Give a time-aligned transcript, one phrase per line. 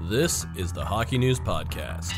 [0.00, 2.12] This is the Hockey News Podcast.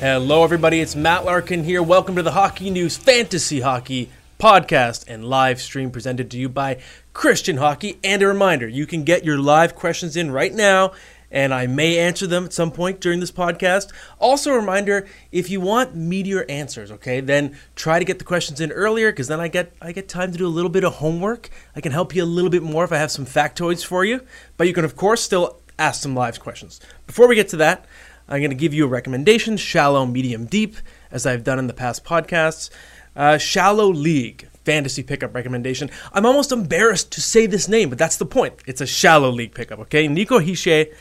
[0.00, 0.80] Hello, everybody.
[0.80, 1.80] It's Matt Larkin here.
[1.80, 4.10] Welcome to the Hockey News Fantasy Hockey
[4.40, 6.80] podcast and live stream presented to you by
[7.12, 8.00] Christian Hockey.
[8.02, 10.92] And a reminder you can get your live questions in right now,
[11.30, 13.92] and I may answer them at some point during this podcast.
[14.18, 18.60] Also, a reminder if you want meteor answers, okay, then try to get the questions
[18.60, 20.94] in earlier because then I get I get time to do a little bit of
[20.94, 21.50] homework.
[21.76, 24.22] I can help you a little bit more if I have some factoids for you.
[24.56, 26.80] But you can, of course, still ask some live questions.
[27.06, 27.86] Before we get to that,
[28.28, 30.76] I'm going to give you a recommendation shallow, medium, deep,
[31.10, 32.70] as I've done in the past podcasts.
[33.16, 35.90] Uh, shallow League fantasy pickup recommendation.
[36.12, 38.54] I'm almost embarrassed to say this name, but that's the point.
[38.66, 40.06] It's a shallow league pickup, okay?
[40.06, 40.94] Nico Hischier,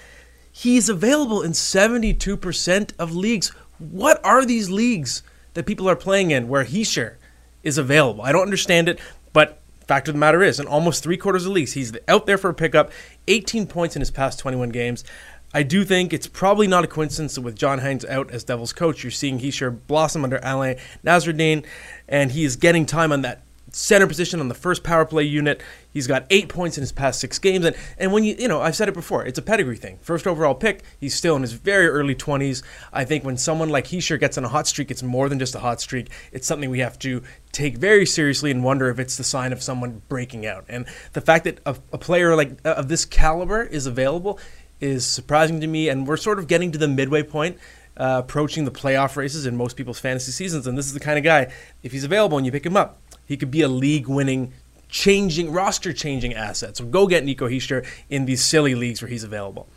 [0.52, 3.50] he's available in 72% of leagues.
[3.78, 7.16] What are these leagues that people are playing in where Hischier
[7.64, 8.24] is available?
[8.24, 9.00] I don't understand it,
[9.34, 12.38] but fact of the matter is, in almost three quarters of leagues, he's out there
[12.38, 12.92] for a pickup,
[13.28, 15.04] 18 points in his past 21 games.
[15.52, 18.72] I do think it's probably not a coincidence that with John Hynes out as Devils
[18.72, 21.66] coach, you're seeing Hischier blossom under Alain Nasreddine,
[22.08, 23.42] and he is getting time on that
[23.72, 25.62] center position on the first power play unit.
[25.92, 28.62] He's got eight points in his past six games, and and when you you know
[28.62, 29.98] I've said it before, it's a pedigree thing.
[30.02, 32.64] First overall pick, he's still in his very early 20s.
[32.94, 35.56] I think when someone like Hischier gets on a hot streak, it's more than just
[35.56, 36.10] a hot streak.
[36.32, 39.62] It's something we have to take very seriously and wonder if it's the sign of
[39.64, 40.66] someone breaking out.
[40.70, 44.40] And the fact that a, a player like of this caliber is available
[44.80, 47.58] is surprising to me, and we're sort of getting to the midway point.
[47.98, 51.18] Uh, approaching the playoff races in most people's fantasy seasons, and this is the kind
[51.18, 51.52] of guy,
[51.84, 52.98] if he's available and you pick him up,
[53.30, 54.54] he could be a league winning,
[54.90, 56.76] changing, roster changing asset.
[56.76, 59.70] So go get Nico Hischier in these silly leagues where he's available.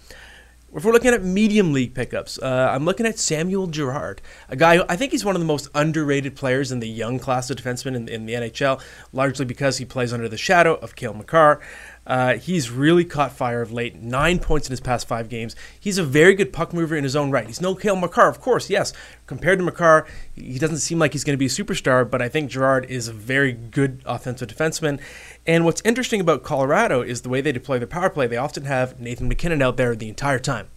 [0.75, 4.79] If we're looking at medium league pickups, uh, I'm looking at Samuel Girard, a guy
[4.79, 7.59] who I think he's one of the most underrated players in the young class of
[7.59, 8.81] defensemen in, in the NHL,
[9.13, 11.61] largely because he plays under the shadow of Cale Makar.
[12.07, 13.97] Uh, he's really caught fire of late.
[13.97, 15.55] Nine points in his past five games.
[15.79, 17.47] He's a very good puck mover in his own right.
[17.47, 18.93] He's no Cale Makar, of course, yes.
[19.27, 22.29] Compared to Makar, he doesn't seem like he's going to be a superstar, but I
[22.29, 25.01] think Girard is a very good offensive defenseman.
[25.47, 28.27] And what's interesting about Colorado is the way they deploy their power play.
[28.27, 30.69] They often have Nathan MacKinnon out there the entire time.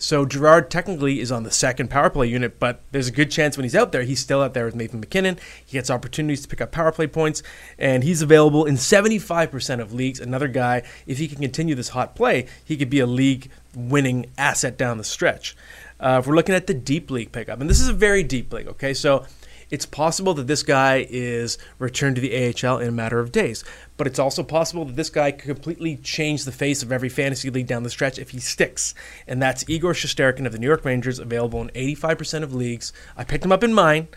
[0.00, 3.58] So Girard technically is on the second power play unit, but there's a good chance
[3.58, 5.38] when he's out there, he's still out there with Nathan MacKinnon.
[5.64, 7.42] He gets opportunities to pick up power play points,
[7.78, 10.18] and he's available in 75% of leagues.
[10.18, 14.24] Another guy, if he can continue this hot play, he could be a league winning
[14.38, 15.54] asset down the stretch.
[16.00, 18.50] Uh, if we're looking at the deep league pickup, and this is a very deep
[18.54, 18.94] league, okay?
[18.94, 19.26] So
[19.70, 23.64] it's possible that this guy is returned to the AHL in a matter of days,
[23.96, 27.50] but it's also possible that this guy could completely change the face of every fantasy
[27.50, 28.94] league down the stretch if he sticks.
[29.26, 32.92] And that's Igor Shesterkin of the New York Rangers, available in 85% of leagues.
[33.16, 34.08] I picked him up in mine.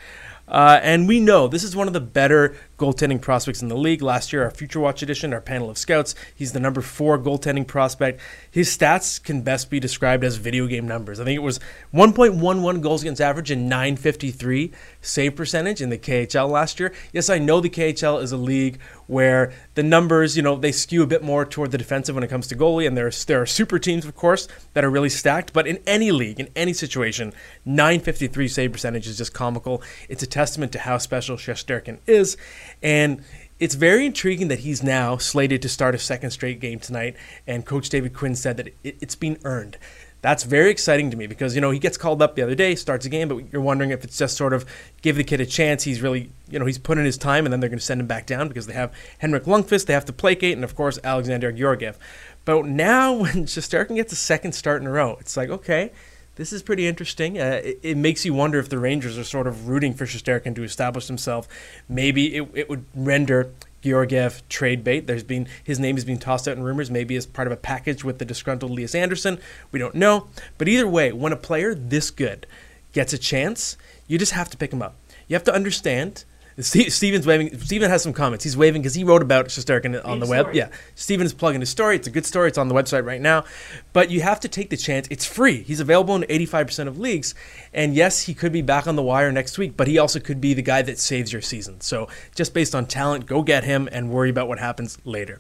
[0.48, 4.02] Uh, and we know this is one of the better goaltending prospects in the league.
[4.02, 7.66] Last year, our Future Watch edition, our panel of scouts, he's the number four goaltending
[7.66, 8.20] prospect.
[8.52, 11.22] His stats can best be described as video game numbers.
[11.22, 11.62] I think it was
[11.94, 16.94] 1.11 goals against average and 953 save percentage in the KHL last year.
[17.14, 21.04] Yes, I know the KHL is a league where the numbers, you know, they skew
[21.04, 23.46] a bit more toward the defensive when it comes to goalie, and there's there are
[23.46, 25.54] super teams, of course, that are really stacked.
[25.54, 27.34] But in any league, in any situation,
[27.66, 29.82] 953 save percentage is just comical.
[30.10, 32.38] It's a testament to how special Shesterkin is,
[32.82, 33.24] and
[33.60, 37.16] it's very intriguing that he's now slated to start a second straight game tonight.
[37.48, 39.78] And Coach David Quinn said that it, it's been earned.
[40.22, 42.76] That's very exciting to me because you know he gets called up the other day,
[42.76, 44.66] starts a game, but you're wondering if it's just sort of
[45.02, 45.84] give the kid a chance.
[45.84, 48.00] He's really you know he's put in his time, and then they're going to send
[48.00, 50.98] him back down because they have Henrik Lundqvist, they have to placate, and of course
[51.04, 51.98] Alexander Georgiev.
[52.46, 55.92] But now when Shesterkin gets a second start in a row, it's like okay,
[56.36, 57.40] this is pretty interesting.
[57.40, 60.56] Uh, it, it, makes you wonder if the Rangers are sort of rooting for Shesterkin
[60.56, 61.48] to establish himself.
[61.88, 63.52] Maybe it, it would render
[63.84, 65.08] Georgiev trade bait.
[65.08, 67.58] There's been his name is being tossed out in rumors, maybe as part of a
[67.58, 69.40] package with the disgruntled Lias Andersson.
[69.72, 70.28] We don't know.
[70.58, 72.48] But either way, when a player this good
[72.94, 73.78] gets a chance,
[74.08, 74.96] you just have to pick him up.
[75.28, 76.26] You have to understand
[76.60, 77.58] Steven's waving.
[77.60, 78.44] Steven has some comments.
[78.44, 80.46] He's waving because he wrote about Shesterkin on the web.
[80.46, 80.58] Story.
[80.58, 81.96] Yeah, Steven is plugging his story.
[81.96, 82.50] It's a good story.
[82.50, 83.46] It's on the website right now.
[83.92, 85.08] But you have to take the chance.
[85.10, 85.64] It's free.
[85.64, 87.34] He's available in 85% of leagues.
[87.74, 90.40] And yes, he could be back on the wire next week, but he also could
[90.40, 91.82] be the guy that saves your season.
[91.82, 95.40] So just based on talent, go get him and worry about what happens later.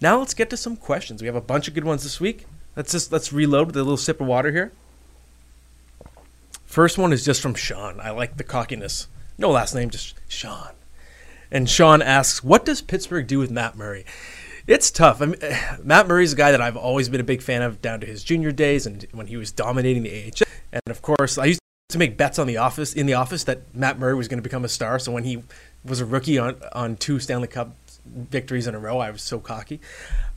[0.00, 1.20] Now let's get to some questions.
[1.20, 2.46] We have a bunch of good ones this week.
[2.76, 4.72] Let's just let's reload with a little sip of water here.
[6.64, 8.00] First one is just from Sean.
[8.00, 9.08] I like the cockiness.
[9.40, 10.74] No last name, just Sean.
[11.50, 14.04] And Sean asks, "What does Pittsburgh do with Matt Murray?"
[14.66, 15.22] It's tough.
[15.22, 15.40] I mean,
[15.82, 18.22] Matt Murray's a guy that I've always been a big fan of down to his
[18.22, 20.46] junior days and when he was dominating the AHL.
[20.74, 23.74] And of course, I used to make bets on the office in the office that
[23.74, 24.98] Matt Murray was going to become a star.
[24.98, 25.42] So when he
[25.86, 27.74] was a rookie on on two Stanley Cup
[28.14, 29.80] victories in a row, I was so cocky.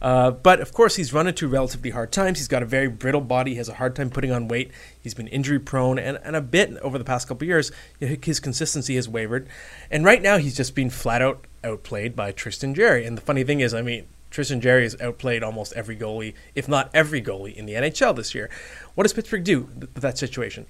[0.02, 2.40] Uh, but of course, he's run into relatively hard times.
[2.40, 3.52] He's got a very brittle body.
[3.52, 4.72] He has a hard time putting on weight.
[5.02, 8.96] He's been injury prone, and, and a bit over the past couple years, his consistency
[8.96, 9.48] has wavered.
[9.90, 13.06] And right now, he's just being flat out outplayed by Tristan Jarry.
[13.06, 16.68] And the funny thing is, I mean, Tristan Jarry has outplayed almost every goalie, if
[16.68, 18.50] not every goalie, in the NHL this year.
[18.96, 20.66] What does Pittsburgh do with that situation?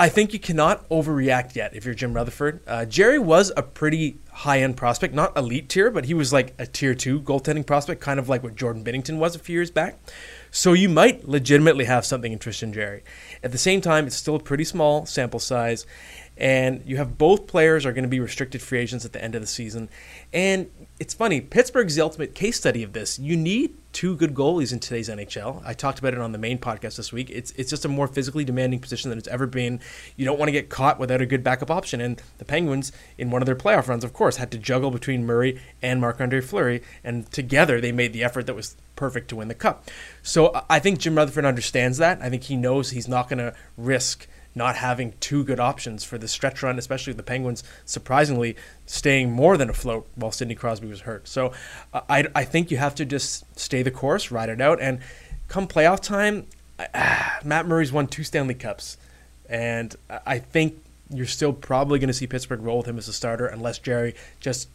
[0.00, 2.60] I think you cannot overreact yet if you're Jim Rutherford.
[2.68, 6.54] Uh, Jarry was a pretty high end prospect, not elite tier, but he was like
[6.56, 9.72] a tier two goaltending prospect, kind of like what Jordan Binnington was a few years
[9.72, 9.98] back.
[10.52, 13.02] So you might legitimately have something in Tristan Jarry.
[13.42, 15.84] At the same time, it's still a pretty small sample size,
[16.38, 19.34] and you have both players are going to be restricted free agents at the end
[19.34, 19.88] of the season.
[20.32, 20.70] And
[21.00, 23.18] it's funny, Pittsburgh's the ultimate case study of this.
[23.18, 25.60] You need two good goalies in today's NHL.
[25.64, 27.28] I talked about it on the main podcast this week.
[27.30, 29.80] It's it's just a more physically demanding position than it's ever been.
[30.16, 32.00] You don't want to get caught without a good backup option.
[32.00, 35.26] And the Penguins, in one of their playoff runs, of course, had to juggle between
[35.26, 39.36] Murray and Marc Andre Fleury, and together they made the effort that was perfect to
[39.36, 39.88] win the cup.
[40.22, 42.20] So I think Jim Rutherford understands that.
[42.22, 46.18] I think he knows he's not going to risk not having two good options for
[46.18, 51.00] the stretch run, especially the Penguins surprisingly staying more than afloat while Sidney Crosby was
[51.00, 51.26] hurt.
[51.26, 51.52] So
[51.94, 55.00] uh, I, I think you have to just stay the course, ride it out, and
[55.48, 56.46] come playoff time,
[56.78, 58.98] uh, Matt Murray's won two Stanley Cups,
[59.48, 59.96] and
[60.26, 63.46] I think you're still probably going to see Pittsburgh roll with him as a starter
[63.46, 64.68] unless Jarry just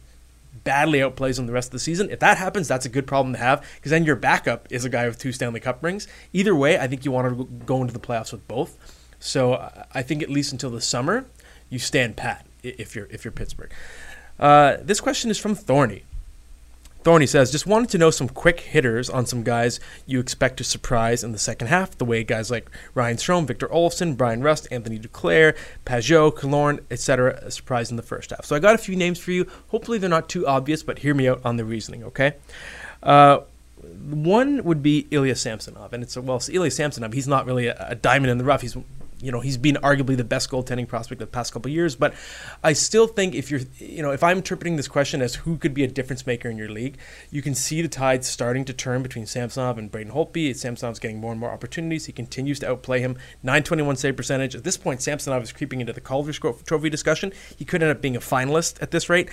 [0.62, 2.10] badly outplays him the rest of the season.
[2.10, 4.88] If that happens, that's a good problem to have because then your backup is a
[4.88, 6.06] guy with two Stanley Cup rings.
[6.32, 8.76] Either way, I think you want to go into the playoffs with both.
[9.24, 11.24] So I think at least until the summer,
[11.70, 13.72] you stand pat if you're if you're Pittsburgh.
[14.38, 16.02] Uh, this question is from Thorny.
[17.04, 20.64] Thorny says, just wanted to know some quick hitters on some guys you expect to
[20.64, 24.66] surprise in the second half, the way guys like Ryan Strome, Victor Olofsson, Bryan Rust,
[24.70, 25.54] Anthony Duclair,
[25.84, 27.50] Pageau, Killorn, etc.
[27.50, 28.46] surprise in the first half.
[28.46, 29.46] So I got a few names for you.
[29.68, 32.34] Hopefully they're not too obvious, but hear me out on the reasoning, okay?
[33.02, 33.40] Uh,
[34.10, 37.12] one would be Ilya Samsonov, and it's a, well, Ilya Samsonov.
[37.12, 38.62] He's not really a, a diamond in the rough.
[38.62, 38.76] He's
[39.24, 41.96] you know he's been arguably the best goaltending prospect of the past couple years.
[41.96, 42.14] But
[42.62, 45.74] I still think if you're you know if I'm interpreting this question as who could
[45.74, 46.98] be a difference maker in your league,
[47.30, 50.54] you can see the tide starting to turn between Samsonov and Braden Holtby.
[50.54, 52.06] Samsonov's getting more and more opportunities.
[52.06, 53.16] He continues to outplay him.
[53.42, 54.54] 921 save percentage.
[54.54, 57.32] At this point, Samsonov is creeping into the Calder Trophy discussion.
[57.56, 59.30] He could end up being a finalist at this rate,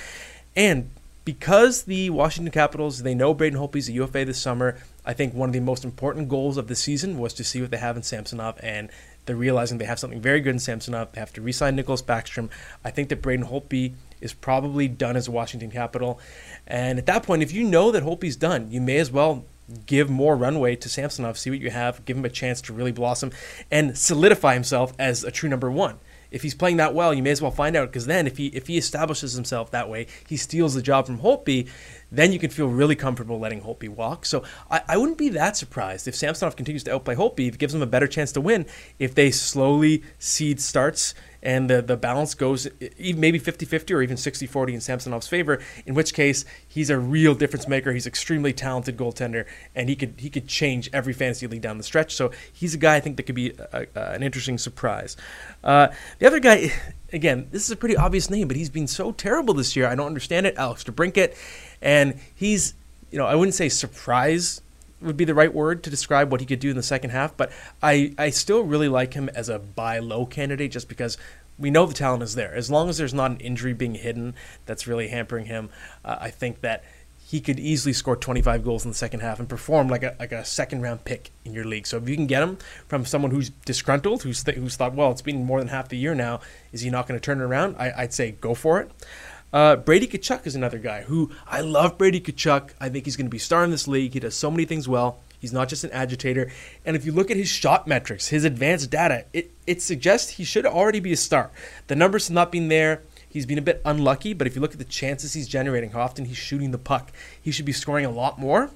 [0.56, 0.90] and
[1.24, 4.78] because the Washington Capitals they know Braden Holtby's a UFA this summer.
[5.06, 7.72] I think one of the most important goals of the season was to see what
[7.72, 8.90] they have in Samsonov, and
[9.26, 11.12] they're realizing they have something very good in Samsonov.
[11.12, 12.50] They have to re-sign Nicklas Backstrom.
[12.84, 16.20] I think that Braden Holtby is probably done as a Washington Capital.
[16.68, 19.46] And at that point, if you know that Holtby's done, you may as well
[19.86, 22.92] give more runway to Samsonov, see what you have, give him a chance to really
[22.92, 23.32] blossom
[23.70, 25.98] and solidify himself as a true number one
[26.32, 28.48] if he's playing that well, you may as well find out because then if he
[28.48, 31.68] if he establishes himself that way, he steals the job from Holtby,
[32.12, 34.26] then you can feel really comfortable letting Holtby walk.
[34.26, 37.76] So I, I wouldn't be that surprised if Samsonov continues to outplay Holtby, it gives
[37.76, 38.66] him a better chance to win,
[38.98, 42.68] if they slowly seed starts and the, the balance goes
[43.00, 47.68] maybe 50-50 or even 60-40 in Samsonov's favor, in which case he's a real difference
[47.68, 47.92] maker.
[47.92, 49.46] He's extremely talented goaltender,
[49.76, 52.14] and he could he could change every fantasy league down the stretch.
[52.16, 55.18] So he's a guy I think that could be a, a, an interesting surprise.
[55.64, 55.90] Uh,
[56.20, 56.72] the other guy,
[57.14, 59.88] again, this is a pretty obvious name, but he's been so terrible this year.
[59.88, 60.56] I don't understand it.
[60.58, 61.36] Alex DeBrincat,
[61.82, 62.74] and he's
[63.12, 64.62] you know I wouldn't say surprise
[65.02, 67.36] would be the right word to describe what he could do in the second half.
[67.36, 71.18] But I, I still really like him as a buy low candidate just because
[71.58, 72.54] we know the talent is there.
[72.54, 75.70] As long as there's not an injury being hidden that's really hampering him,
[76.04, 76.84] uh, I think that
[77.32, 80.34] he could easily score 25 goals in the second half and perform like a like
[80.34, 81.88] a second round pick in your league.
[81.88, 85.12] So if you can get him from someone who's disgruntled, who's th- who's thought, well,
[85.12, 86.42] it's been more than half the year now,
[86.74, 87.78] is he not going to turn it around?
[87.78, 88.92] I, would say go for it.
[89.54, 91.98] Uh, Brady Tkachuk is another guy who I love.
[91.98, 92.72] Brady Tkachuk.
[92.80, 94.14] I think he's going to be star in this league.
[94.14, 95.20] He does so many things well.
[95.40, 96.52] He's not just an agitator.
[96.86, 100.44] And if you look at his shot metrics, his advanced data, it, it suggests he
[100.44, 101.50] should already be a star.
[101.88, 103.02] The numbers have not been there.
[103.28, 106.02] He's been a bit unlucky, but if you look at the chances he's generating, how
[106.02, 108.72] often he's shooting the puck, he should be scoring a lot more.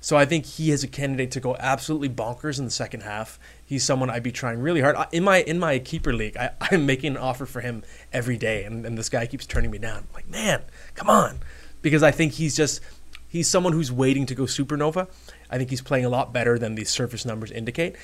[0.00, 3.38] So I think he is a candidate to go absolutely bonkers in the second half.
[3.68, 6.38] He's someone I'd be trying really hard in my in my keeper league.
[6.38, 7.82] I, I'm making an offer for him
[8.14, 9.98] every day, and, and this guy keeps turning me down.
[9.98, 10.62] I'm like, man,
[10.94, 11.40] come on,
[11.82, 12.80] because I think he's just
[13.28, 15.08] he's someone who's waiting to go supernova.
[15.50, 17.96] I think he's playing a lot better than the surface numbers indicate.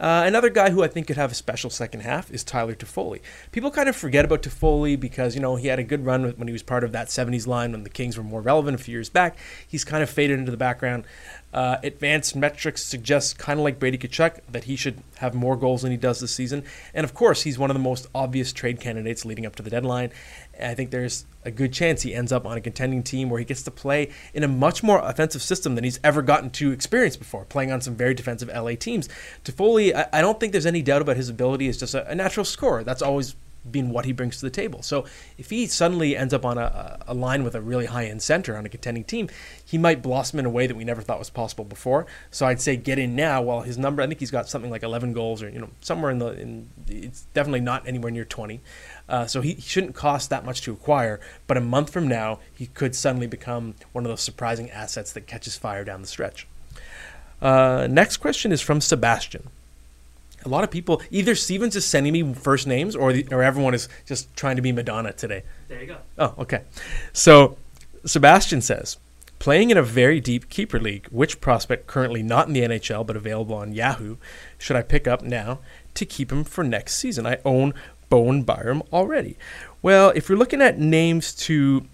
[0.00, 3.20] Uh, another guy who I think could have a special second half is Tyler Toffoli.
[3.50, 6.46] People kind of forget about Toffoli because you know he had a good run when
[6.46, 8.92] he was part of that '70s line when the Kings were more relevant a few
[8.92, 9.36] years back.
[9.66, 11.04] He's kind of faded into the background.
[11.52, 15.82] Uh, advanced metrics suggest, kind of like Brady Tkachuk, that he should have more goals
[15.82, 16.62] than he does this season.
[16.94, 19.70] And of course, he's one of the most obvious trade candidates leading up to the
[19.70, 20.12] deadline.
[20.60, 23.44] I think there's a good chance he ends up on a contending team where he
[23.44, 27.16] gets to play in a much more offensive system than he's ever gotten to experience
[27.16, 29.08] before, playing on some very defensive LA teams.
[29.44, 32.14] Toffoli, I, I don't think there's any doubt about his ability as just a, a
[32.14, 32.84] natural scorer.
[32.84, 33.34] That's always
[33.70, 34.82] been what he brings to the table.
[34.82, 35.04] So
[35.36, 38.56] if he suddenly ends up on a, a line with a really high end center
[38.56, 39.28] on a contending team,
[39.64, 42.06] he might blossom in a way that we never thought was possible before.
[42.30, 43.42] So I'd say get in now.
[43.42, 46.10] While his number, I think he's got something like 11 goals or you know somewhere
[46.10, 46.68] in the in.
[46.88, 48.60] It's definitely not anywhere near 20.
[49.08, 51.20] Uh, so he, he shouldn't cost that much to acquire.
[51.46, 55.26] But a month from now, he could suddenly become one of those surprising assets that
[55.26, 56.46] catches fire down the stretch.
[57.40, 59.48] Uh, next question is from Sebastian
[60.44, 63.74] a lot of people either Stevens is sending me first names or the, or everyone
[63.74, 65.42] is just trying to be Madonna today.
[65.68, 65.96] There you go.
[66.18, 66.62] Oh, okay.
[67.12, 67.56] So
[68.04, 68.98] Sebastian says,
[69.38, 73.16] playing in a very deep keeper league, which prospect currently not in the NHL but
[73.16, 74.16] available on Yahoo
[74.58, 75.60] should I pick up now
[75.94, 77.26] to keep him for next season?
[77.26, 77.74] I own
[78.08, 79.36] Bowen Byram already.
[79.82, 81.86] Well, if you're looking at names to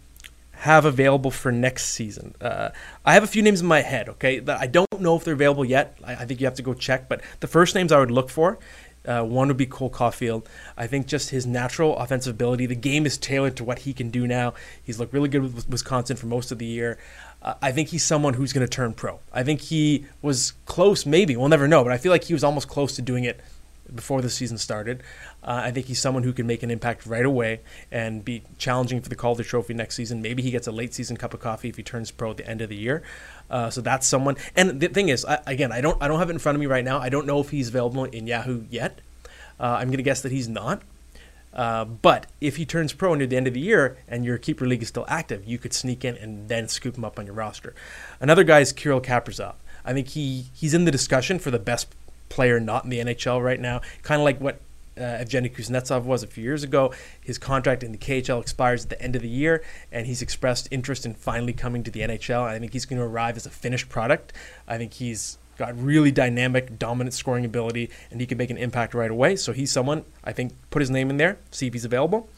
[0.59, 2.35] have available for next season.
[2.41, 2.71] Uh,
[3.05, 4.39] I have a few names in my head, okay?
[4.41, 5.97] that I don't know if they're available yet.
[6.05, 7.09] I, I think you have to go check.
[7.09, 8.59] But the first names I would look for
[9.07, 10.47] uh, one would be Cole Caufield.
[10.77, 12.67] I think just his natural offensive ability.
[12.67, 14.55] The game is tailored to what he can do now.
[14.83, 16.99] He's looked really good with Wisconsin for most of the year.
[17.43, 19.21] Uh, I think he's someone who's going to turn pro.
[19.33, 21.37] I think he was close, maybe.
[21.37, 23.41] We'll never know, but I feel like he was almost close to doing it
[23.93, 25.03] before the season started.
[25.43, 27.61] Uh, I think he's someone who can make an impact right away
[27.91, 30.23] and be challenging for the Calder Trophy next season.
[30.23, 32.49] Maybe he gets a late season cup of coffee if he turns pro at the
[32.49, 33.03] end of the year.
[33.51, 34.37] Uh, so that's someone.
[34.57, 36.61] And the thing is, I, again, I don't I don't have it in front of
[36.61, 36.99] me right now.
[36.99, 39.01] I don't know if he's available in Yahoo yet.
[39.61, 40.83] Uh, I'm going to guess that he's not.
[41.53, 44.67] Uh, but if he turns pro near the end of the year and your keeper
[44.67, 47.35] league is still active, you could sneak in and then scoop him up on your
[47.35, 47.75] roster.
[48.21, 49.55] Another guy is Kirill Kaprizov.
[49.85, 51.95] I think he he's in the discussion for the best
[52.35, 54.61] player not in the NHL right now, kind of like what
[54.97, 56.93] uh, Evgeny Kuznetsov was a few years ago.
[57.21, 59.63] His contract in the KHL expires at the end of the year,
[59.93, 62.43] and he's expressed interest in finally coming to the NHL.
[62.43, 64.33] I think he's going to arrive as a finished product.
[64.67, 68.95] I think he's got really dynamic, dominant scoring ability, and he can make an impact
[68.95, 69.37] right away.
[69.37, 72.29] So he's someone I think put his name in there, see if he's available.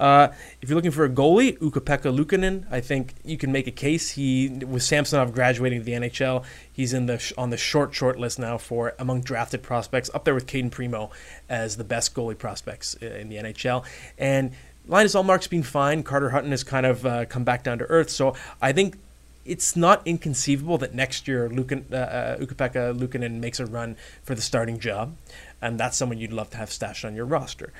[0.00, 3.70] Uh, if you're looking for a goalie, Ukko-Pekka Luukkonen, I think you can make a
[3.70, 4.12] case.
[4.12, 6.42] He with Samsonov graduating to the NHL,
[6.72, 10.34] he's in the on the short short list now for among drafted prospects, up there
[10.34, 11.10] with Cayden Primeau
[11.50, 13.84] as the best goalie prospects in the NHL.
[14.16, 14.52] And
[14.88, 16.02] Linus Ullmark's been fine.
[16.02, 18.08] Carter Hutton has kind of uh, come back down to earth.
[18.08, 18.96] So I think
[19.44, 24.34] it's not inconceivable that next year Lukin, uh, uh, Ukko-Pekka Luukkonen makes a run for
[24.34, 25.14] the starting job,
[25.60, 27.72] and that's someone you'd love to have stashed on your roster.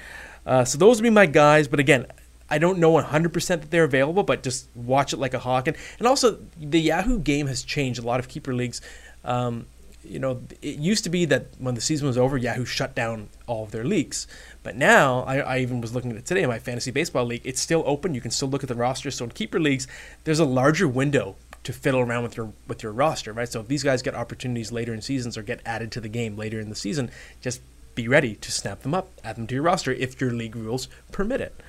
[0.46, 1.68] Uh, so those would be my guys.
[1.68, 2.06] But again,
[2.48, 5.68] I don't know 100% that they're available, but just watch it like a hawk.
[5.68, 8.00] And, and also, the Yahoo game has changed.
[8.00, 8.80] A lot of keeper leagues,
[9.24, 9.66] um,
[10.02, 13.28] you know, it used to be that when the season was over, Yahoo shut down
[13.46, 14.26] all of their leagues.
[14.62, 17.42] But now, I, I even was looking at it today in my fantasy baseball league.
[17.44, 18.14] It's still open.
[18.14, 19.10] You can still look at the roster.
[19.10, 19.86] So in keeper leagues,
[20.24, 23.48] there's a larger window to fiddle around with your with your roster, right?
[23.48, 26.36] So if these guys get opportunities later in seasons or get added to the game
[26.36, 27.60] later in the season, just
[27.94, 30.88] be ready to snap them up, add them to your roster if your league rules
[31.12, 31.60] permit it.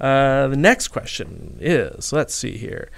[0.00, 2.90] Uh, the next question is let's see here.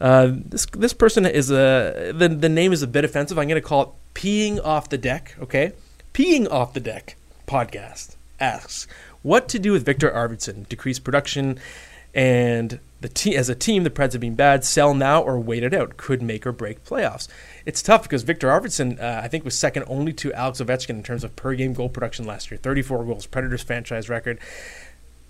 [0.00, 3.38] Uh, this this person is a the the name is a bit offensive.
[3.38, 5.34] I'm going to call it peeing off the deck.
[5.40, 5.72] Okay,
[6.14, 8.86] peeing off the deck podcast asks
[9.22, 10.68] what to do with Viktor Arvidsson.
[10.68, 11.58] Decrease production,
[12.14, 14.64] and the te- as a team, the Preds have been bad.
[14.64, 15.96] Sell now or wait it out.
[15.96, 17.28] Could make or break playoffs.
[17.64, 21.02] It's tough because Viktor Arvidsson, uh, I think, was second only to Alex Ovechkin in
[21.02, 22.58] terms of per game goal production last year.
[22.58, 24.38] 34 goals, Predators franchise record.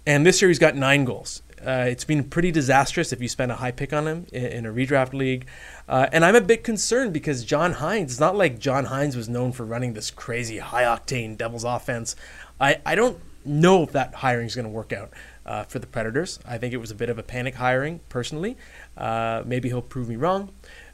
[0.07, 1.43] And this year he's got nine goals.
[1.61, 4.67] Uh, it's been pretty disastrous if you spend a high pick on him in, in
[4.67, 5.47] a redraft league.
[5.87, 9.29] Uh, and I'm a bit concerned because John Hynes, it's not like John Hynes was
[9.29, 12.17] known for running this crazy high octane Devils offense.
[12.61, 13.19] I, I don't
[13.49, 15.11] know if that hiring is going to work out
[15.47, 16.39] uh, for the Predators.
[16.47, 18.57] I think it was a bit of a panic hiring, personally.
[18.97, 20.51] Uh, maybe he'll prove me wrong.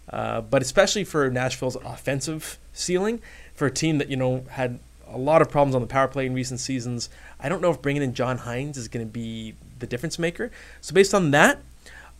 [0.08, 3.20] Uh, but especially for Nashville's offensive ceiling,
[3.54, 6.26] for a team that, you know, had a lot of problems on the power play
[6.26, 7.08] in recent seasons,
[7.40, 10.50] I don't know if bringing in John Hynes is going to be the difference maker.
[10.80, 11.60] So based on that,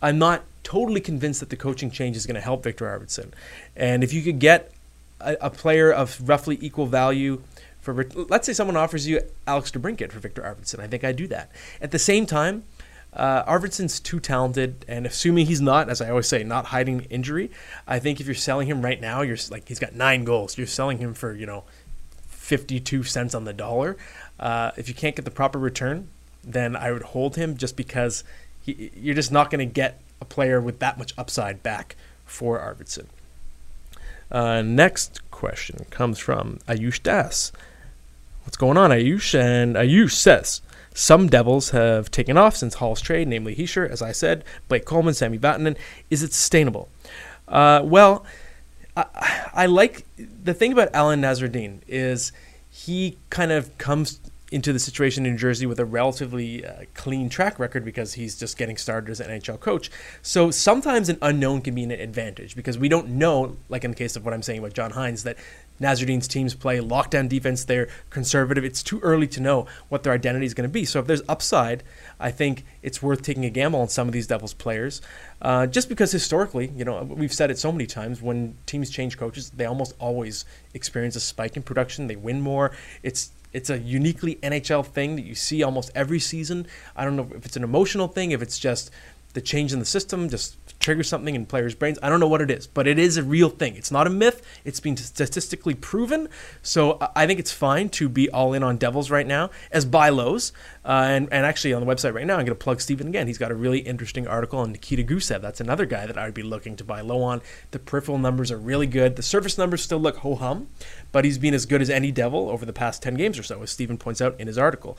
[0.01, 3.31] I'm not totally convinced that the coaching change is going to help Viktor Arvidsson.
[3.75, 4.71] And if you could get
[5.21, 7.41] a, a player of roughly equal value
[7.85, 11.27] for let's say someone offers you Alex DeBrincat for Viktor Arvidsson, I think I'd do
[11.27, 11.51] that.
[11.79, 12.63] At the same time,
[13.13, 17.51] uh, Arvidsson's too talented, and assuming he's not, as I always say, not hiding injury,
[17.87, 20.57] I think if you're selling him right now, you're like he's got nine goals.
[20.57, 21.63] You're selling him for you know,
[22.27, 23.97] fifty-two cents on the dollar.
[24.39, 26.09] Uh, if you can't get the proper return,
[26.43, 28.23] then I would hold him just because
[28.61, 32.59] he, you're just not going to get a player with that much upside back for
[32.59, 33.05] Arvidsson.
[34.31, 37.51] Uh, next question comes from Ayush Das.
[38.45, 39.37] What's going on, Ayush?
[39.37, 40.61] And Ayush says,
[40.93, 45.13] some Devils have taken off since Hall's trade, namely Hischier, as I said, Blake Coleman,
[45.13, 45.75] Sami Vatanen.
[46.09, 46.87] Is it sustainable?
[47.47, 48.23] Uh, well,
[48.95, 52.31] I, I, like the thing about Alain Nasreddine is
[52.69, 54.19] he kind of comes
[54.51, 58.37] into the situation in New Jersey with a relatively uh, clean track record because he's
[58.37, 59.91] just getting started as an NHL coach.
[60.21, 63.97] So sometimes an unknown can be an advantage because we don't know, like in the
[63.97, 65.37] case of what I'm saying about John Hynes, that
[65.79, 67.65] Nasreddine's teams play lockdown defense.
[67.65, 68.63] They're conservative.
[68.63, 70.85] It's too early to know what their identity is going to be.
[70.85, 71.83] So if there's upside,
[72.19, 75.01] I think it's worth taking a gamble on some of these Devils players,
[75.41, 78.21] uh, just because historically, you know, we've said it so many times.
[78.21, 82.07] When teams change coaches, they almost always experience a spike in production.
[82.07, 82.71] They win more.
[83.03, 86.67] It's it's a uniquely NHL thing that you see almost every season.
[86.93, 88.91] I don't know if it's an emotional thing, if it's just
[89.35, 91.99] the change in the system just triggers something in players' brains.
[92.01, 93.75] I don't know what it is, but it is a real thing.
[93.75, 94.41] It's not a myth.
[94.63, 96.29] It's been statistically proven.
[96.61, 100.09] So I think it's fine to be all in on Devils right now as buy
[100.09, 100.53] lows.
[100.85, 103.27] Uh, and, and actually on the website right now, I'm going to plug Steven again.
[103.27, 105.41] He's got a really interesting article on Nikita Gusev.
[105.41, 107.41] That's another guy that I'd be looking to buy low on.
[107.71, 109.17] The peripheral numbers are really good.
[109.17, 110.69] The surface numbers still look ho hum,
[111.11, 113.61] but he's been as good as any Devil over the past 10 games or so,
[113.63, 114.97] as Steven points out in his article.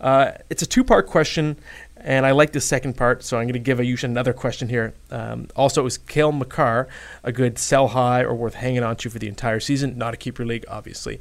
[0.00, 1.58] Uh, it's a two part question,
[2.02, 4.94] and I like the second part, so I'm going to give Ayush another question here.
[5.10, 6.88] Um, also, is Cale Makar
[7.22, 9.98] a good sell high or worth hanging on to for the entire season?
[9.98, 11.20] Not a keeper league, obviously.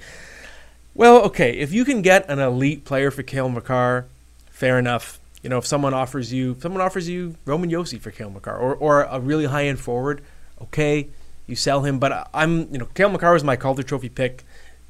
[0.95, 4.05] Well, okay, if you can get an elite player for Cale Makar,
[4.51, 5.19] fair enough.
[5.43, 8.75] You know, if someone offers you, someone offers you Roman Josi for Cale Makar, or,
[8.75, 10.21] or a really high end forward,
[10.61, 11.07] okay,
[11.47, 11.99] you sell him.
[11.99, 14.43] But I'm, you know, Cale Makar was my Calder Trophy pick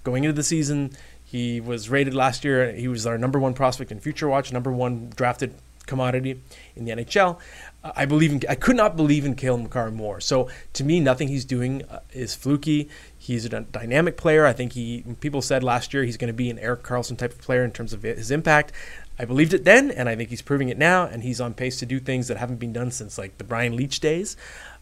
[0.04, 0.92] going into the season.
[1.24, 2.72] He was rated last year.
[2.72, 5.54] He was our number one prospect in Future Watch, number one drafted
[5.90, 6.42] commodity
[6.76, 7.38] in the NHL.
[7.84, 8.42] I believe in.
[8.48, 10.20] I could not believe in Cale Makar more.
[10.20, 12.90] So to me, nothing he's doing uh, is fluky.
[13.18, 14.46] He's a dynamic player.
[14.46, 15.04] I think he.
[15.22, 17.72] People said last year he's going to be an Erik Karlsson type of player in
[17.72, 18.74] terms of his impact.
[19.18, 21.06] I believed it then, and I think he's proving it now.
[21.06, 23.76] And he's on pace to do things that haven't been done since like the Brian
[23.76, 24.36] Leetch days.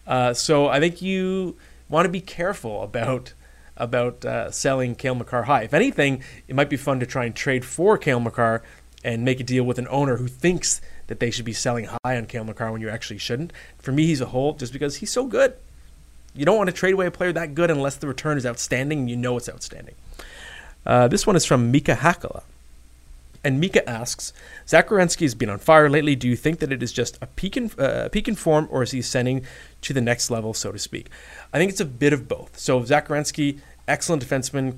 [0.07, 1.55] Uh, so I think you
[1.89, 3.33] want to be careful about
[3.75, 5.63] about uh, selling Cale Makar high.
[5.63, 8.63] If anything, it might be fun to try and trade for Cale Makar
[9.03, 12.17] and make a deal with an owner who thinks that they should be selling high
[12.17, 13.51] on Cale Makar when you actually shouldn't.
[13.79, 15.53] For me, he's a hold just because he's so good.
[16.35, 18.99] You don't want to trade away a player that good unless the return is outstanding
[18.99, 19.95] and you know it's outstanding.
[20.85, 22.43] Uh, this one is from Mika Hakala.
[23.43, 24.33] And Mika asks,
[24.67, 26.15] Zach Werenski has been on fire lately.
[26.15, 28.83] Do you think that it is just a peak in, uh, peak in form, or
[28.83, 29.45] is he ascending
[29.81, 31.09] to the next level, so to speak?
[31.53, 32.59] I think it's a bit of both.
[32.59, 34.77] So Zach Werenski, excellent defenseman,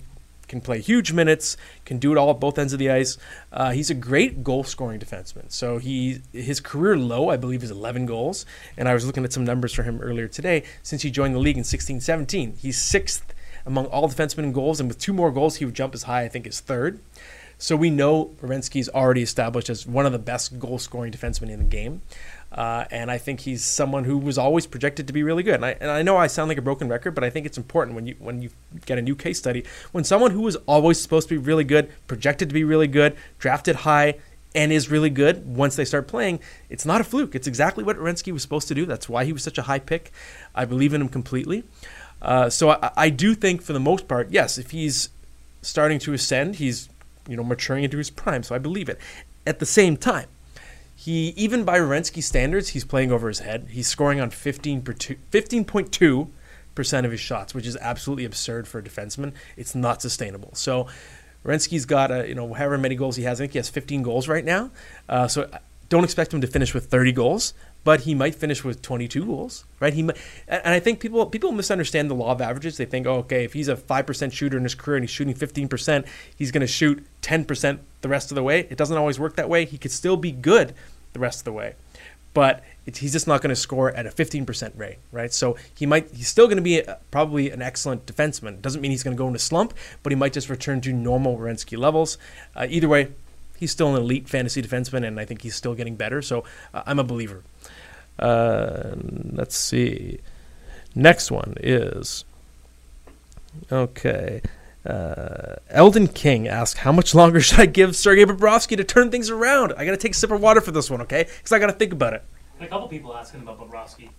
[0.50, 3.18] can play huge minutes, can do it all at both ends of the ice.
[3.54, 5.50] Uh, he's a great goal scoring defenseman.
[5.52, 8.46] So he his career low, I believe, is 11 goals.
[8.76, 10.64] And I was looking at some numbers for him earlier today.
[10.84, 13.34] Since he joined the league in 16-17, he's sixth
[13.66, 16.24] among all defensemen in goals, and with two more goals, he would jump as high,
[16.24, 17.00] I think, as third.
[17.62, 21.60] So we know Werenski's already established as one of the best goal scoring defensemen in
[21.60, 22.02] the game.
[22.52, 25.56] Uh, and I think he's someone who was always projected to be really good.
[25.56, 27.58] And I, and I know I sound like a broken record, but I think it's
[27.58, 28.50] important when you when you
[28.86, 31.92] get a new case study when someone who was always supposed to be really good,
[32.08, 34.16] projected to be really good, drafted high,
[34.56, 37.36] and is really good once they start playing, it's not a fluke.
[37.36, 38.86] It's exactly what Werenski was supposed to do.
[38.86, 40.12] That's why he was such a high pick.
[40.56, 41.64] I believe in him completely.
[42.22, 45.10] Uh, so I, I do think, for the most part, yes, if he's
[45.62, 46.90] starting to ascend, he's
[47.28, 48.44] you know, maturing into his prime.
[48.44, 49.00] So I believe it.
[49.46, 50.28] At the same time,
[51.00, 53.68] he even by Werenski standards, he's playing over his head.
[53.70, 56.28] He's scoring on 15.2
[56.76, 59.32] percent of his shots, which is absolutely absurd for a defenseman.
[59.56, 60.52] It's not sustainable.
[60.56, 60.88] So
[61.46, 63.40] Werenski's got a, you know however many goals he has.
[63.40, 64.72] I think he has 15 goals right now.
[65.08, 65.50] Uh, so
[65.88, 69.66] don't expect him to finish with 30 goals but he might finish with 22 goals,
[69.80, 69.94] right?
[69.94, 72.78] He might, and I think people people misunderstand the law of averages.
[72.78, 75.12] They think, oh, okay, if he's a five percent shooter in his career and he's
[75.12, 78.62] shooting 15 percent, he's going to shoot 10 percent the rest of the way.
[78.70, 79.66] It doesn't always work that way.
[79.66, 80.74] He could still be good
[81.14, 81.76] the rest of the way,
[82.34, 85.34] but he's just not going to score at a 15 percent rate, right?
[85.34, 88.62] So he might he's still going to be a, probably an excellent defenseman.
[88.62, 91.38] Doesn't mean he's going to go into slump, but he might just return to normal
[91.38, 92.18] Werenski levels.
[92.56, 93.10] Uh, either way,
[93.58, 96.22] he's still an elite fantasy defenseman, and I think he's still getting better.
[96.22, 97.44] So uh, I'm a believer.
[98.18, 98.96] Uh,
[99.32, 100.20] let's see.
[100.96, 102.26] Next one is
[103.72, 104.42] okay.
[104.86, 109.30] Uh, Eldon King asks, "How much longer should I give Sergei Bobrovsky to turn things
[109.30, 111.24] around?" I got to take a sip of water for this one, okay?
[111.24, 112.24] Because I got to think about it.
[112.60, 114.10] A couple people asking about Bobrovsky.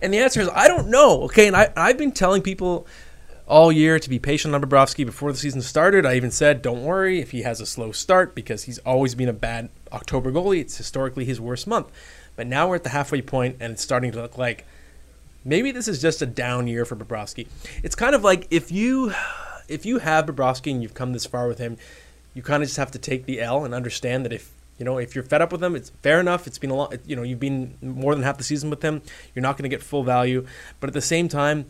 [0.00, 1.22] And the answer is, I don't know.
[1.22, 2.86] Okay, and I I've been telling people
[3.46, 6.04] all year to be patient on Bobrovsky before the season started.
[6.04, 9.28] I even said, don't worry if he has a slow start because he's always been
[9.28, 10.60] a bad October goalie.
[10.60, 11.90] It's historically his worst month.
[12.36, 14.66] But now we're at the halfway point, and it's starting to look like
[15.44, 17.48] maybe this is just a down year for Bobrovsky.
[17.82, 19.14] It's kind of like if you
[19.68, 21.76] if you have Bobrovsky and you've come this far with him,
[22.34, 24.98] you kind of just have to take the L and understand that if you know
[24.98, 26.46] if you're fed up with him, it's fair enough.
[26.46, 26.94] It's been a lot.
[27.06, 29.02] You know, you've been more than half the season with him.
[29.34, 30.46] You're not going to get full value,
[30.80, 31.66] but at the same time,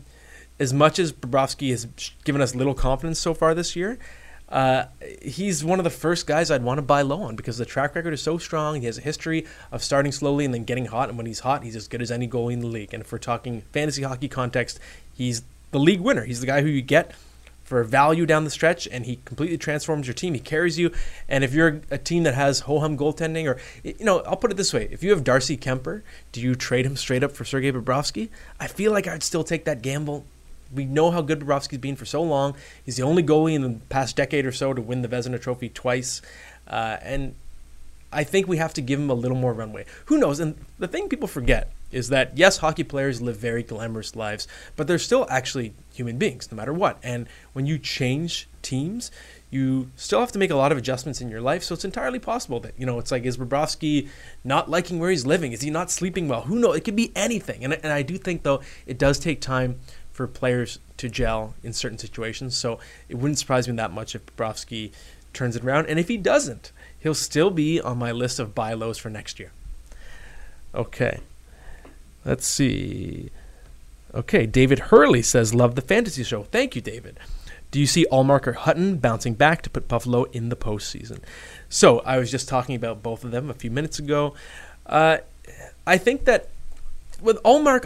[0.59, 1.87] as much as Bobrovsky has
[2.23, 3.99] given us little confidence so far this year.
[4.47, 4.85] Uh,
[5.21, 7.93] he's one of the first guys I'd want to buy low on because the track
[7.93, 8.79] record is so strong.
[8.79, 11.63] He has a history of starting slowly and then getting hot, and when he's hot,
[11.63, 12.91] he's as good as any goalie in the league.
[12.91, 14.79] And if we're talking fantasy hockey context,
[15.13, 16.25] he's the league winner.
[16.25, 17.13] He's the guy who you get
[17.69, 20.33] for value down the stretch, and he completely transforms your team.
[20.33, 20.91] He carries you.
[21.27, 24.49] And if you're a team that has ho hum goaltending, or, you know, I'll put
[24.49, 26.01] it this way if you have Darcy Kuemper,
[26.31, 28.29] do you trade him straight up for Sergei Bobrovsky?
[28.59, 30.25] I feel like I'd still take that gamble.
[30.73, 32.55] We know how good Bobrovsky's been for so long.
[32.83, 35.69] He's the only goalie in the past decade or so to win the Vezina Trophy
[35.69, 36.23] twice.
[36.67, 37.35] Uh, and
[38.11, 39.85] I think we have to give him a little more runway.
[40.05, 40.39] Who knows?
[40.39, 44.87] And the thing people forget is that yes, hockey players live very glamorous lives, but
[44.87, 46.97] they're still actually human beings, no matter what.
[47.03, 49.11] And when you change teams,
[49.51, 51.63] you still have to make a lot of adjustments in your life.
[51.63, 54.09] So it's entirely possible that, you know, it's like, is Bobrovsky
[54.43, 55.53] not liking where he's living?
[55.53, 56.41] Is he not sleeping well?
[56.41, 56.77] Who knows?
[56.77, 57.63] It could be anything.
[57.63, 59.79] And, and I do think, though, it does take time
[60.11, 62.55] for players to gel in certain situations.
[62.55, 64.91] So it wouldn't surprise me that much if Bobrovsky
[65.33, 65.87] turns it around.
[65.87, 69.39] And if he doesn't, he'll still be on my list of buy lows for next
[69.39, 69.51] year.
[70.75, 71.19] Okay.
[72.25, 73.31] Let's see.
[74.13, 76.43] Okay, David Hurley says, Love the fantasy show.
[76.43, 77.19] Thank you, David.
[77.71, 81.19] Do you see Ullmark or Hutton bouncing back to put Buffalo in the postseason?
[81.69, 84.33] So I was just talking about both of them a few minutes ago.
[84.87, 85.17] Uh,
[85.85, 86.49] I think that
[87.21, 87.85] with Ullmark,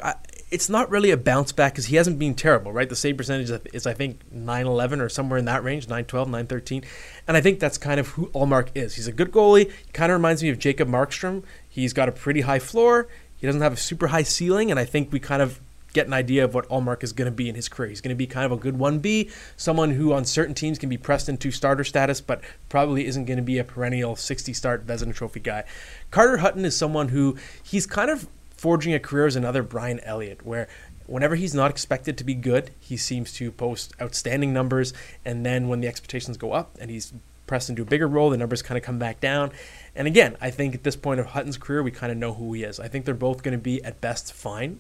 [0.52, 2.88] it's not really a bounce back because he hasn't been terrible, right?
[2.88, 6.30] The save percentage is, I think, 9 11 or somewhere in that range, 9 12,
[6.30, 6.84] 9 13.
[7.28, 8.96] And I think that's kind of who Ullmark is.
[8.96, 9.69] He's a good goalie.
[9.69, 11.43] He kind of reminds me of Jacob Markstrom.
[11.67, 13.08] He's got a pretty high floor.
[13.43, 15.60] He doesn't have a super high ceiling, and I think we kind of
[15.91, 17.89] get an idea of what Ullmark is going to be in his career.
[17.89, 20.88] He's going to be kind of a good 1B, someone who on certain teams can
[20.88, 24.88] be pressed into starter status, but probably isn't going to be a perennial 60 start
[24.88, 25.65] Vezina Trophy guy.
[26.10, 30.45] Carter Hutton is someone who he's kind of forging a career as another Brian Elliott,
[30.45, 30.69] where
[31.06, 34.93] whenever he's not expected to be good, he seems to post outstanding numbers,
[35.25, 37.12] and then when the expectations go up and he's
[37.47, 39.51] pressed into a bigger role, the numbers kind of come back down.
[39.95, 42.53] And again, I think at this point of Hutton's career, we kind of know who
[42.53, 42.79] he is.
[42.79, 44.79] I think they're both going to be at best fine.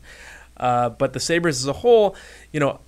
[0.57, 2.15] Uh, but the Sabres as a whole,
[2.51, 2.79] you know,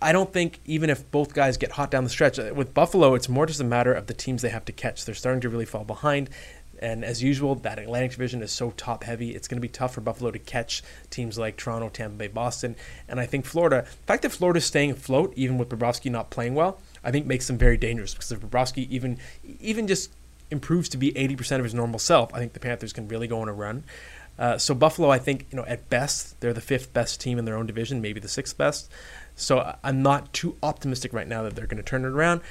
[0.00, 3.14] I don't think even if both guys get hot down the stretch, uh, with Buffalo,
[3.14, 5.04] it's more just a matter of the teams they have to catch.
[5.04, 6.28] They're starting to really fall behind.
[6.80, 9.34] And as usual, that Atlantic division is so top heavy.
[9.34, 12.76] It's going to be tough for Buffalo to catch teams like Toronto, Tampa Bay, Boston.
[13.08, 16.54] And I think Florida, the fact that Florida's staying afloat, even with Bobrovsky not playing
[16.54, 19.18] well, I think makes them very dangerous because if Bobrovsky even
[19.60, 20.10] even just
[20.50, 23.40] improves to be 80% of his normal self, I think the Panthers can really go
[23.40, 23.84] on a run.
[24.38, 27.46] Uh, so Buffalo, I think, you know, at best, they're the fifth best team in
[27.46, 28.90] their own division, maybe the sixth best.
[29.34, 32.42] So I'm not too optimistic right now that they're going to turn it around.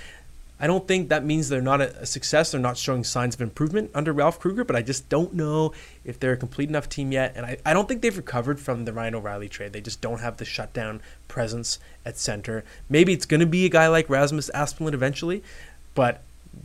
[0.60, 2.52] I don't think that means they're not a, success.
[2.52, 5.74] They're not showing signs of improvement under Ralph Krueger, but I just don't know
[6.06, 7.34] if they're a complete enough team yet.
[7.36, 9.74] And I, I don't think they've recovered from the Ryan O'Reilly trade.
[9.74, 12.64] They just don't have the shutdown presence at center.
[12.90, 15.44] Maybe it's going to be a guy like Rasmus Asplund eventually,
[15.94, 16.22] but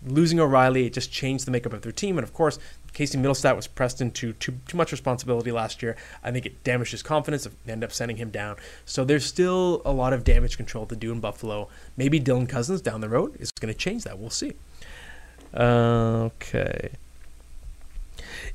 [0.06, 2.16] losing O'Reilly, it just changed the makeup of their team.
[2.16, 2.58] And of course,
[2.92, 5.96] Casey Mittelstadt was pressed into too, too much responsibility last year.
[6.22, 7.46] I think it damaged his confidence.
[7.46, 8.56] It ended up sending him down.
[8.84, 11.68] So there's still a lot of damage control to do in Buffalo.
[11.96, 14.18] Maybe Dylan Cozens down the road is going to change that.
[14.18, 14.52] We'll see.
[15.54, 16.90] Okay.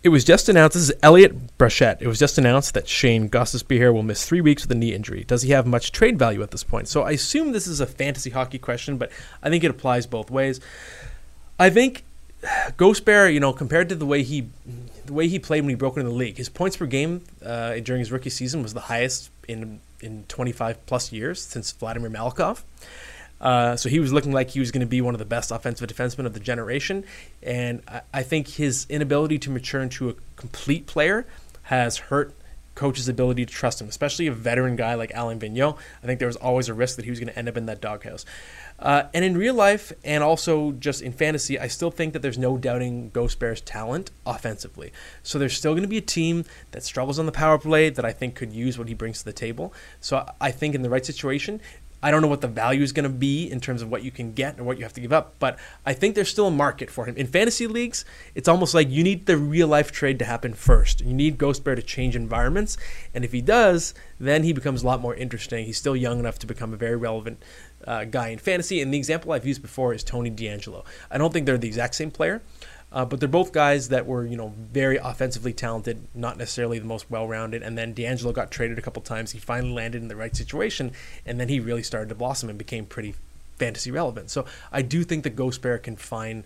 [0.04, 0.76] It was just announced.
[0.76, 2.00] This is Elliot Brachette.
[2.00, 5.24] It was just announced that Shane Gostisbehere will miss three weeks with a knee injury.
[5.24, 6.88] Does he have much trade value at this point?
[6.88, 10.30] So I assume this is a fantasy hockey question, but I think it applies both
[10.30, 10.60] ways.
[11.58, 12.04] I think
[12.78, 14.50] Ghost Bear, you know, compared to the way he
[15.06, 17.76] the way he played when he broke into the league, his points per game uh,
[17.80, 22.64] during his rookie season was the highest in in 25 plus years since Vladimir Malakhov.
[23.42, 25.52] Uh, so he was looking like he was going to be one of the best
[25.52, 27.04] offensive defensemen of the generation,
[27.44, 31.28] and I, I think his inability to mature into a complete player
[31.64, 32.34] has hurt
[32.76, 35.78] coach's ability to trust him, especially a veteran guy like Alain Vigneault.
[36.04, 37.66] I think there was always a risk that he was going to end up in
[37.66, 38.26] that doghouse.
[38.78, 42.38] Uh, and in real life, and also just in fantasy, I still think that there's
[42.38, 44.92] no doubting Ghost Bear's talent offensively.
[45.24, 48.04] So there's still going to be a team that struggles on the power play that
[48.04, 49.74] I think could use what he brings to the table.
[50.02, 51.62] So I think in the right situation,
[52.04, 54.12] I don't know what the value is going to be in terms of what you
[54.12, 56.52] can get or what you have to give up, but I think there's still a
[56.52, 57.16] market for him.
[57.18, 58.06] In fantasy leagues,
[58.36, 61.02] it's almost like you need the real life trade to happen first.
[61.02, 62.78] You need Ghost Bear to change environments,
[63.14, 65.66] and if he does, then he becomes a lot more interesting.
[65.66, 67.42] He's still young enough to become a very relevant
[67.88, 70.86] uh, guy in fantasy, and the example I've used before is Tony DeAngelo.
[71.10, 72.42] I don't think they're the exact same player,
[72.92, 76.86] Uh, but they're both guys that were, you know, very offensively talented, not necessarily the
[76.86, 77.62] most well-rounded.
[77.62, 79.32] And then DeAngelo got traded a couple times.
[79.32, 80.92] He finally landed in the right situation,
[81.26, 83.16] and then he really started to blossom and became pretty
[83.58, 84.30] fantasy relevant.
[84.30, 86.46] So I do think that Ghost Bear can find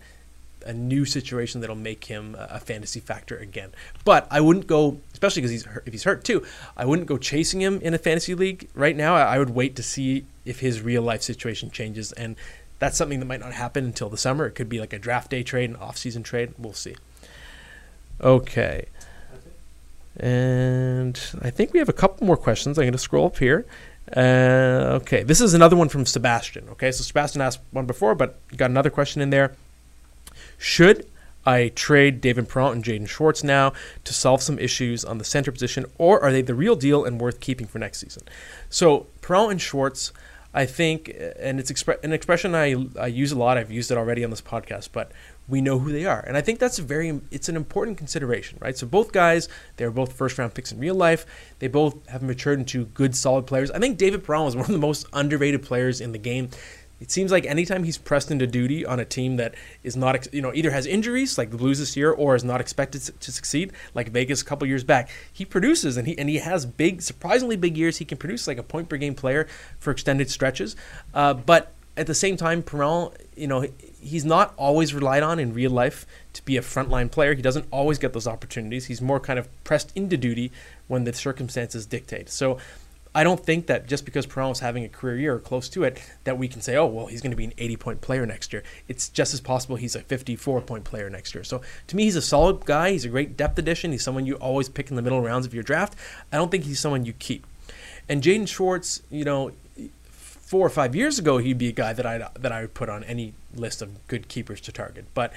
[0.65, 3.71] a new situation that'll make him a fantasy factor again.
[4.03, 6.45] But I wouldn't go, especially because he's if he's hurt too.
[6.75, 9.15] I wouldn't go chasing him in a fantasy league right now.
[9.15, 12.35] I would wait to see if his real life situation changes, and
[12.79, 14.45] that's something that might not happen until the summer.
[14.45, 16.53] It could be like a draft day trade, an off season trade.
[16.57, 16.95] We'll see.
[18.21, 18.85] Okay.
[20.17, 22.77] And I think we have a couple more questions.
[22.77, 23.65] I'm going to scroll up here.
[24.15, 26.67] Uh, okay, this is another one from Sebastian.
[26.69, 29.55] Okay, so Sebastian asked one before, but got another question in there.
[30.57, 31.05] Should
[31.45, 33.71] I trade David Perron and Jaden Schwartz now
[34.03, 37.21] to solve some issues on the center position, or are they the real deal and
[37.21, 38.23] worth keeping for next season?
[38.69, 40.11] So Perron and Schwartz,
[40.53, 43.57] I think, and it's expre- an expression I, I use a lot.
[43.57, 45.11] I've used it already on this podcast, but
[45.47, 48.57] we know who they are, and I think that's a very it's an important consideration,
[48.61, 48.77] right?
[48.77, 51.25] So both guys, they're both first round picks in real life.
[51.59, 53.69] They both have matured into good, solid players.
[53.71, 56.49] I think David Perron was one of the most underrated players in the game
[56.99, 60.41] it seems like anytime he's pressed into duty on a team that is not, you
[60.41, 63.71] know, either has injuries like the Blues this year or is not expected to succeed,
[63.93, 67.55] like Vegas a couple years back, he produces and he and he has big, surprisingly
[67.55, 67.97] big years.
[67.97, 69.47] He can produce like a point per game player
[69.79, 70.75] for extended stretches,
[71.13, 73.65] uh, but at the same time, Perron, you know,
[73.99, 77.33] he's not always relied on in real life to be a frontline player.
[77.33, 78.85] He doesn't always get those opportunities.
[78.85, 80.51] He's more kind of pressed into duty
[80.87, 82.29] when the circumstances dictate.
[82.29, 82.57] So
[83.13, 85.83] I don't think that just because Perron is having a career year or close to
[85.83, 88.25] it, that we can say, oh, well, he's going to be an 80 point player
[88.25, 88.63] next year.
[88.87, 91.43] It's just as possible he's a 54 point player next year.
[91.43, 92.91] So to me, he's a solid guy.
[92.91, 93.91] He's a great depth addition.
[93.91, 95.95] He's someone you always pick in the middle rounds of your draft.
[96.31, 97.45] I don't think he's someone you keep.
[98.07, 99.51] And Jaden Schwartz, you know,
[100.49, 102.89] four or five years ago, he'd be a guy that I that I would put
[102.89, 105.05] on any list of good keepers to target.
[105.13, 105.31] But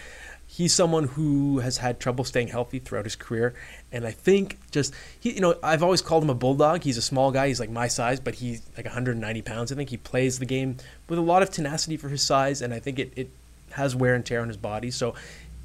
[0.53, 3.55] he's someone who has had trouble staying healthy throughout his career,
[3.91, 6.83] and I think just he, you know, I've always called him a bulldog.
[6.83, 7.49] He's a small guy.
[7.49, 9.73] He's like my size, but he's like 190 pounds.
[9.73, 10.77] I think he plays the game
[11.09, 13.31] with a lot of tenacity for his size, and I think it, it
[13.73, 14.91] has wear and tear on his body.
[14.91, 15.15] So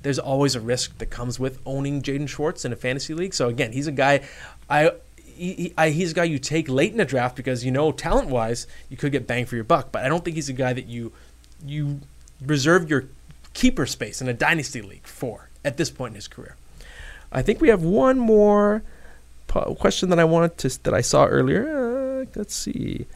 [0.03, 3.33] there's always a risk that comes with owning Jaden Schwartz in a fantasy league.
[3.33, 4.21] So again, he's a guy
[4.69, 4.91] I.
[5.35, 8.29] He, I, he's a guy you take late in a draft because you know talent
[8.29, 10.73] wise you could get bang for your buck, but I don't think he's a guy
[10.73, 11.11] that you
[11.63, 12.01] you
[12.43, 13.05] reserve your
[13.57, 16.55] keeper space in a dynasty league for at this point in his career.
[17.31, 18.83] I think we have one more
[19.79, 21.63] question that I wanted to that I saw earlier.
[22.21, 23.07] Uh, let's see.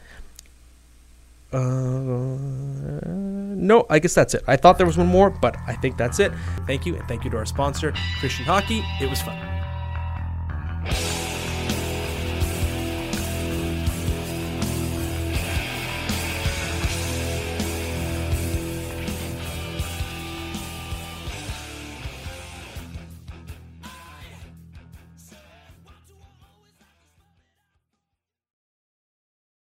[1.52, 1.60] Uh,
[3.70, 4.42] no, I guess that's it.
[4.48, 6.32] I thought there was one more, but I think that's it.
[6.66, 8.82] Thank you, and thank you to our sponsor, Christian Hockey.
[9.00, 9.51] It was fun.